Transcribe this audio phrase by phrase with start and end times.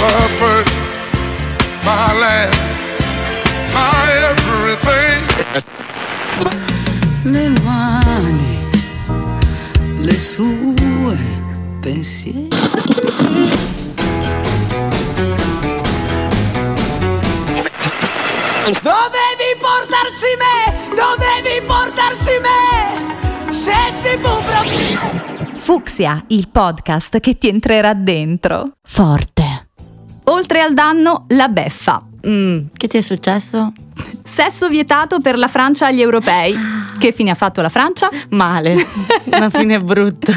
[0.00, 0.76] my first,
[1.84, 2.60] my last,
[3.74, 5.22] my everything.
[7.24, 8.70] le mani,
[10.00, 11.16] le sue
[11.80, 12.48] pensieri.
[18.82, 20.56] Dovevi portarci me!
[20.94, 23.52] Dovevi portarci me!
[23.52, 25.56] Se si può proprio...
[25.56, 28.72] Fuxia, il podcast che ti entrerà dentro.
[28.82, 29.65] Forte.
[30.28, 32.02] Oltre al danno, la beffa.
[32.26, 33.72] Mm, che ti è successo?
[34.24, 36.56] Sesso vietato per la Francia agli europei.
[36.98, 38.08] Che fine ha fatto la Francia?
[38.30, 38.74] Male,
[39.26, 40.32] una fine brutta.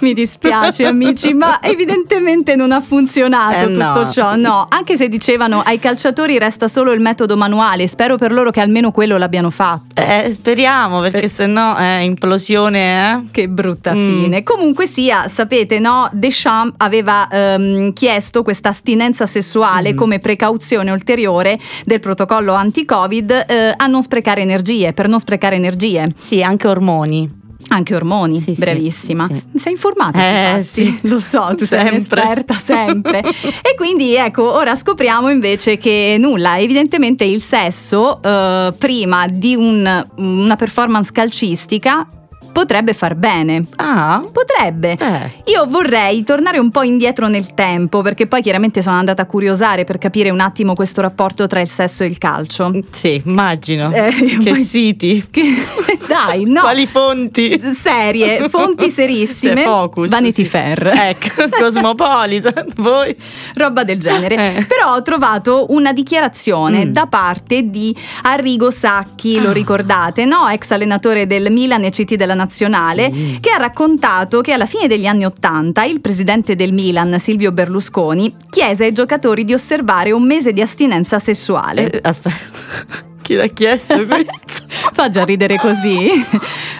[0.00, 4.10] Mi dispiace amici, ma evidentemente non ha funzionato Eh, tutto no.
[4.10, 4.34] ciò.
[4.36, 8.60] No, anche se dicevano ai calciatori resta solo il metodo manuale, spero per loro che
[8.60, 10.00] almeno quello l'abbiano fatto.
[10.02, 13.30] Eh, speriamo, perché sennò è implosione, eh?
[13.30, 13.96] Che brutta Mm.
[14.22, 14.42] fine.
[14.42, 16.08] Comunque sia, sapete, no?
[16.12, 19.96] Deschamps aveva ehm, chiesto questa astinenza sessuale Mm.
[19.96, 25.91] come precauzione ulteriore del protocollo anti-Covid eh, a non sprecare energie, per non sprecare energie.
[26.16, 27.40] Sì, anche ormoni.
[27.68, 29.24] Anche ormoni, Sì, sì, bravissima.
[29.26, 29.42] sì.
[29.54, 30.56] Sei informata?
[30.56, 30.98] Eh, sì.
[31.02, 31.90] Lo so, tu sei Sempre.
[31.90, 33.20] un'esperta sempre.
[33.62, 40.06] e quindi ecco, ora scopriamo invece che nulla, evidentemente il sesso eh, prima di un-
[40.16, 42.06] una performance calcistica
[42.52, 43.64] potrebbe far bene.
[43.76, 44.22] Ah?
[44.30, 44.96] Potrebbe.
[44.98, 45.32] Eh.
[45.46, 49.84] Io vorrei tornare un po' indietro nel tempo, perché poi chiaramente sono andata a curiosare
[49.84, 52.70] per capire un attimo questo rapporto tra il sesso e il calcio.
[52.90, 53.90] Sì, immagino.
[53.92, 54.10] Eh,
[54.42, 55.26] che poi- siti?
[55.30, 55.40] Che-
[56.06, 56.60] Dai, no.
[56.60, 57.60] Quali fonti?
[57.74, 59.62] Serie, fonti serissime.
[59.62, 60.10] Focus.
[60.10, 60.48] Vanity sì.
[60.48, 60.86] Fair.
[60.86, 63.16] Ecco, Cosmopolitan, voi?
[63.54, 64.56] roba del genere.
[64.56, 64.64] Eh.
[64.66, 66.90] Però ho trovato una dichiarazione Mm.
[66.92, 69.52] da parte di Arrigo Sacchi, lo Ah.
[69.52, 70.48] ricordate, no?
[70.48, 73.38] Ex allenatore del Milan e CT della Nazionale, Sì.
[73.40, 78.34] che ha raccontato che alla fine degli anni Ottanta il presidente del Milan, Silvio Berlusconi,
[78.50, 81.88] chiese ai giocatori di osservare un mese di astinenza sessuale.
[81.88, 82.36] Eh, aspetta,
[83.22, 84.32] chi l'ha chiesto questo?
[84.92, 86.08] Fa già ridere così.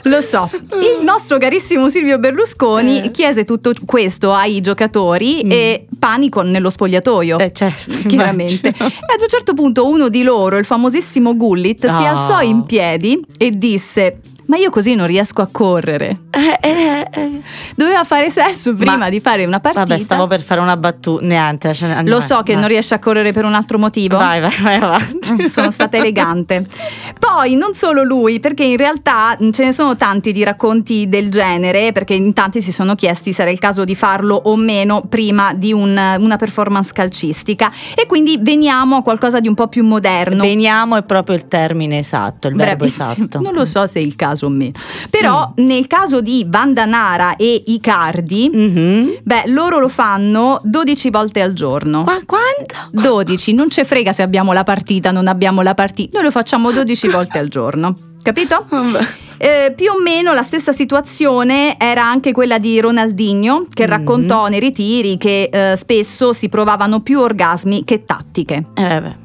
[0.05, 0.51] Lo so.
[0.53, 3.11] Il nostro carissimo Silvio Berlusconi Eh.
[3.13, 5.51] chiese tutto questo ai giocatori Mm.
[5.51, 7.39] e panico nello spogliatoio.
[7.39, 8.75] Eh, certo, Chiaramente.
[8.77, 8.89] immagino.
[9.09, 12.09] E ad un certo punto uno di loro, il famosissimo Gullit, si No.
[12.09, 14.19] alzò in piedi e disse:
[14.53, 16.25] Ma io così non riesco a correre.
[16.31, 17.43] Eh, eh, eh.
[17.75, 19.87] Doveva fare sesso prima Ma- di fare una partita.
[19.87, 21.25] Vabbè, stavo per fare una battuta.
[21.25, 21.69] Neanche.
[21.69, 22.61] andiamo Lo so avanti, che vai.
[22.61, 24.19] non riesce a correre per un altro motivo.
[24.19, 25.49] Vai, vai, vai avanti.
[25.49, 26.67] Sono stata elegante.
[27.35, 31.31] Poi non solo lui, perché in realtà mm, ce ne sono tanti di racconti del
[31.31, 35.03] genere, perché in tanti si sono chiesti se era il caso di farlo o meno
[35.09, 37.71] prima di un- una performance calcistica.
[37.95, 40.43] E quindi veniamo a qualcosa di un po' più moderno.
[40.43, 43.09] Veniamo è proprio il termine esatto, il verbo Bravissimo.
[43.11, 43.41] esatto.
[43.41, 44.73] Non lo so se è il caso o meno.
[45.09, 49.17] Però nel caso di Vandanara e Icardi, Mhm.
[49.23, 52.03] beh, loro lo fanno 12 volte al giorno.
[52.03, 52.75] Qua- quanto?
[52.91, 56.71] 12, non ci frega se abbiamo la partita, non abbiamo la partita, noi lo facciamo
[56.71, 57.97] 12 volte al giorno.
[58.23, 58.67] Capito?
[59.43, 63.91] Eh, più o meno la stessa situazione era anche quella di Ronaldinho, che Mhm.
[63.91, 68.67] raccontò nei ritiri che eh, spesso si provavano più orgasmi che tattiche.
[68.75, 69.17] Eh, vabbè.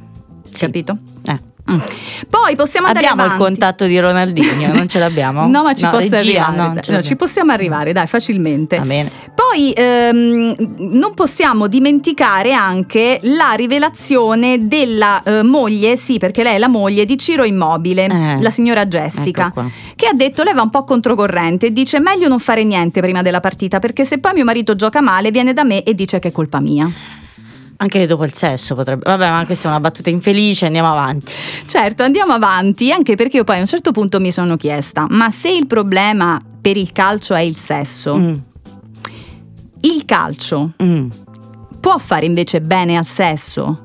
[0.52, 0.60] Sì.
[0.66, 0.98] Capito?
[1.24, 1.40] Eh.
[1.72, 1.78] Mm.
[2.30, 3.44] Poi possiamo andare Abbiamo il avanti.
[3.44, 5.46] contatto di Ronaldinho, non ce l'abbiamo?
[5.52, 6.82] No, ma ci posso regia, arrivare.
[6.88, 8.78] no, No, ci possiamo arrivare, dai, facilmente.
[8.80, 9.12] Va bene.
[9.50, 16.58] Poi ehm, non possiamo dimenticare anche la rivelazione della eh, moglie, sì, perché lei è
[16.58, 18.42] la moglie di Ciro Immobile, Eh.
[18.42, 22.28] la signora Jessica, Ecco che ha detto lei va un po' controcorrente e dice meglio
[22.28, 25.64] non fare niente prima della partita perché se poi mio marito gioca male viene da
[25.64, 26.92] me e dice che è colpa mia.
[27.80, 29.04] Anche dopo il sesso potrebbe.
[29.06, 31.32] Vabbè, ma questa è una battuta infelice, andiamo avanti.
[31.68, 35.30] Certo, andiamo avanti, anche perché io poi a un certo punto mi sono chiesta, ma
[35.32, 38.34] se il problema per il calcio è il sesso, Mm,
[39.82, 41.10] il calcio mm.
[41.80, 43.84] può fare invece bene al sesso?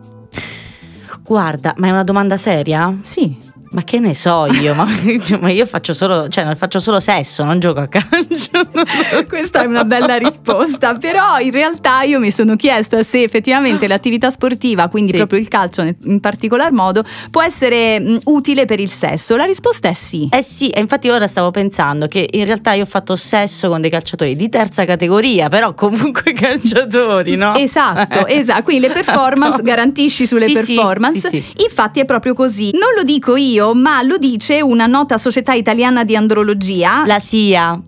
[1.23, 2.95] Guarda, ma è una domanda seria?
[3.03, 3.51] Sì.
[3.73, 4.75] Ma che ne so io?
[4.75, 4.87] ma,
[5.41, 8.51] ma io faccio solo, cioè, non faccio solo sesso, non gioco a calcio.
[9.27, 14.29] Questa è una bella risposta, però in realtà io mi sono chiesta se effettivamente l'attività
[14.31, 15.17] sportiva, quindi Sì.
[15.17, 19.37] proprio il calcio in particolar modo, può essere utile per il sesso.
[19.37, 20.29] La risposta è sì.
[20.31, 23.81] Eh sì, e infatti ora stavo pensando che in realtà io ho fatto sesso con
[23.81, 27.55] dei calciatori di terza categoria, però comunque calciatori, no?
[27.57, 28.63] Esatto, esatto.
[28.65, 29.63] Quindi le performance, No.
[29.63, 31.29] garantisci sulle Sì, performance.
[31.29, 31.43] sì.
[31.59, 32.71] Infatti è proprio così.
[32.73, 37.05] Non lo dico io, ma lo dice una nota società italiana di andrologia.
[37.07, 37.81] La SIA.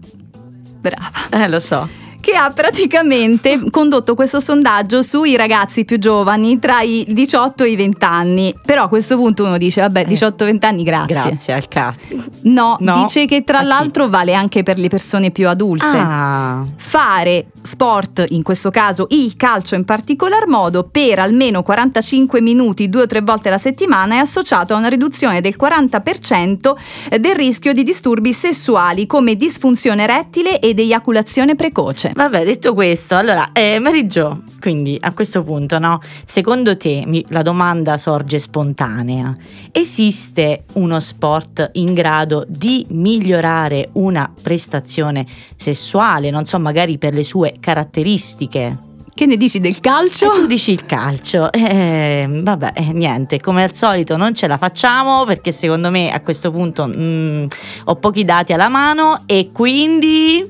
[0.81, 1.11] Brava.
[1.31, 2.04] Eh, lo so.
[2.25, 7.77] Che ha praticamente condotto questo sondaggio sui ragazzi più giovani tra i 18 e i
[7.77, 8.55] 20 anni.
[8.65, 11.15] Però a questo punto uno dice, vabbè, 18-20 anni, grazie.
[11.29, 12.01] Grazie al cazzo.
[12.45, 13.03] No, No?
[13.03, 15.85] dice che tra l'altro vale anche per le persone più adulte.
[15.85, 22.89] Ah, Fare sport, in questo caso il calcio in particolar modo, per almeno 45 minuti
[22.89, 26.75] due o tre volte alla settimana è associato a una riduzione del 40%
[27.21, 32.13] del rischio di disturbi sessuali come disfunzione erettile ed eiaculazione precoce.
[32.17, 35.99] Vabbè, detto questo, allora, eh, Mary Jo, quindi a questo punto, no?
[36.25, 39.33] Secondo te, mi- la domanda sorge spontanea,
[39.73, 45.27] esiste uno sport in grado di migliorare una prestazione
[45.57, 48.79] sessuale, non so, magari per le sue caratteristiche?
[49.13, 50.31] Che ne dici del E calcio?
[50.35, 55.51] tu dici il calcio, eh, vabbè, niente, come al solito non ce la facciamo perché
[55.51, 57.47] secondo me a questo punto mm,
[57.87, 60.47] ho pochi dati alla mano e quindi...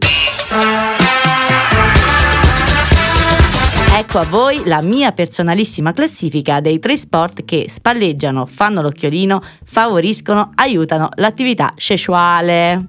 [3.97, 10.51] Ecco a voi la mia personalissima classifica dei tre sport che spalleggiano, fanno l'occhiolino, favoriscono,
[10.55, 12.89] aiutano l'attività sessuale.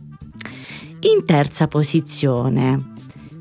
[1.02, 2.94] In terza posizione,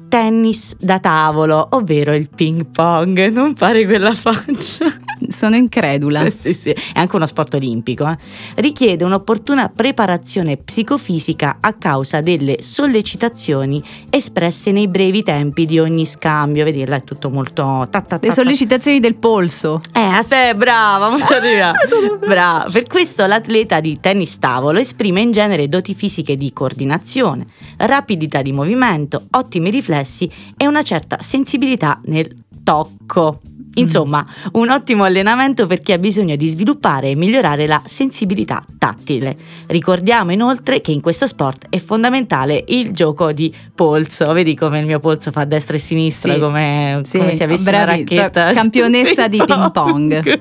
[0.09, 3.29] tennis da tavolo, ovvero il ping pong.
[3.29, 5.04] Non fare quella faccia.
[5.31, 6.23] Sono incredula.
[6.35, 8.07] Sì, sì, è anche uno sport olimpico.
[8.09, 8.17] eh.
[8.57, 16.65] Richiede un'opportuna preparazione psicofisica a causa delle sollecitazioni espresse nei brevi tempi di ogni scambio.
[16.65, 17.87] Vedi, là è tutto molto...
[17.91, 18.35] ta, ta, ta, Le ta.
[18.35, 19.81] sollecitazioni del polso.
[19.93, 21.73] Eh, aspetta, brava, ci arriva.
[22.27, 22.69] Brava.
[22.71, 27.47] Per questo l'atleta di tennis tavolo esprime in genere doti fisiche di coordinazione,
[27.79, 32.29] rapidità di movimento, ottimi riflessi e una certa sensibilità nel
[32.63, 33.41] tocco.
[33.75, 39.37] Insomma, un ottimo allenamento per chi ha bisogno di sviluppare e migliorare la sensibilità tattile.
[39.67, 44.33] Ricordiamo inoltre che in questo sport è fondamentale il gioco di polso.
[44.33, 46.39] Vedi come il mio polso fa a destra e sinistra, Sì.
[46.41, 48.53] come, Sì, come se avessi bravi, una racchetta.
[48.55, 50.41] campionessa di ping pong.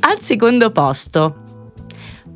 [0.00, 1.36] Al secondo posto,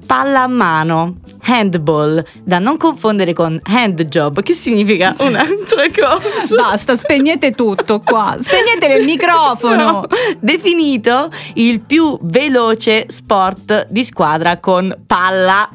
[0.04, 1.16] palla a mano,
[1.46, 6.54] handball, da non confondere con hand job, che significa un'altra cosa.
[6.56, 8.36] Basta, spegnete tutto qua.
[8.40, 9.74] Spegnete il microfono.
[9.74, 10.06] No,
[10.38, 15.68] definito il più veloce sport di squadra con palla.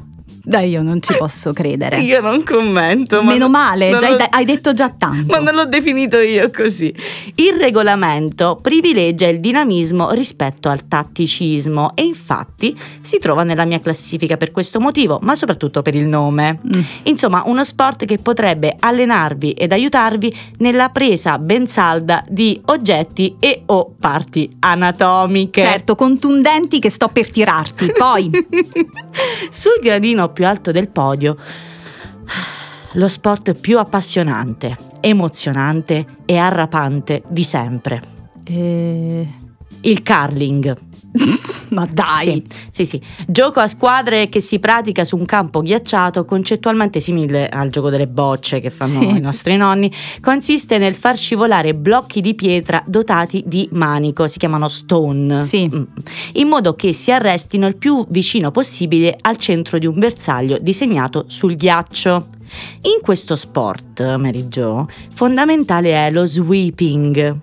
[0.44, 1.98] Dai, io non ci posso credere.
[2.00, 3.22] Io non commento.
[3.22, 5.32] ma Meno non- male, già lo- hai, hai detto già tanto.
[5.32, 6.92] Ma non l'ho definito io così.
[7.36, 14.36] Il regolamento privilegia il dinamismo rispetto al tatticismo e infatti si trova nella mia classifica
[14.36, 16.58] per questo motivo, ma soprattutto per il nome.
[16.64, 16.80] Mm.
[17.04, 23.62] Insomma, uno sport che potrebbe allenarvi ed aiutarvi nella presa ben salda di oggetti e
[23.66, 25.60] o parti anatomiche.
[25.60, 27.92] Certo, contundenti che sto per tirarti.
[27.96, 28.30] Poi,
[29.50, 31.36] Sul gradino più alto del podio,
[32.94, 38.02] lo sport più appassionante, emozionante e arrapante di sempre.
[38.44, 39.28] eh,
[39.82, 40.76] Il curling.
[41.72, 42.44] ma dai.
[42.48, 43.02] Sì, sì, sì.
[43.26, 48.06] Gioco a squadre che si pratica su un campo ghiacciato, concettualmente simile al gioco delle
[48.06, 49.08] bocce che fanno Sì.
[49.08, 49.90] i nostri nonni.
[50.20, 55.42] Consiste nel far scivolare blocchi di pietra dotati di manico, si chiamano stone.
[55.42, 55.68] Sì.
[55.72, 55.82] Mm.
[56.34, 61.24] In modo che si arrestino il più vicino possibile al centro di un bersaglio disegnato
[61.26, 62.28] sul ghiaccio.
[62.82, 67.38] In questo sport, Mary Jo, fondamentale è lo sweeping,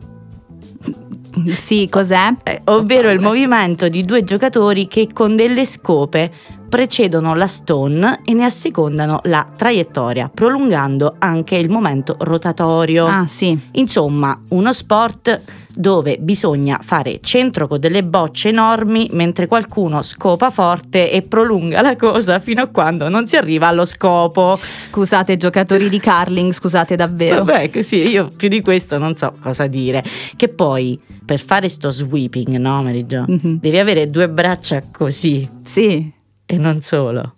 [1.47, 2.33] Sì, cos'è?
[2.43, 6.31] eh, ovvero il movimento di due giocatori che con delle scope
[6.69, 13.07] precedono la stone e ne assecondano la traiettoria, prolungando anche il momento rotatorio.
[13.07, 13.57] Ah, sì.
[13.71, 15.41] Insomma, uno sport
[15.73, 21.95] dove bisogna fare centro con delle bocce enormi mentre qualcuno scopa forte e prolunga la
[21.95, 24.59] cosa fino a quando non si arriva allo scopo.
[24.79, 27.43] Scusate, giocatori di curling, scusate davvero.
[27.43, 30.03] Vabbè, così io più di questo non so cosa dire.
[30.35, 33.23] Che poi per fare sto sweeping, no, Mary Jo?
[33.27, 33.59] Mhm.
[33.59, 36.17] Devi avere due braccia così Sì
[36.49, 37.33] e non solo.